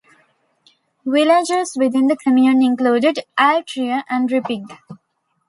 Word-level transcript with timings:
Villages 1.05 1.73
within 1.77 2.07
the 2.07 2.15
commune 2.17 2.63
include 2.63 3.19
Altrier 3.37 4.01
and 4.09 4.27
Rippig. 4.31 4.65